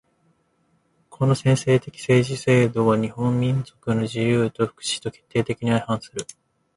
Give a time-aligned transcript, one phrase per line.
[1.11, 6.25] この専制的政治制度は日本民族の自由と福祉とに決定的に相反する。